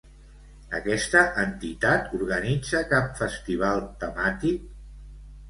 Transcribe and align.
Aquesta 0.77 1.21
entitat 1.43 2.15
organitza 2.21 2.83
cap 2.95 3.13
festival 3.21 3.87
temàtic? 4.07 4.67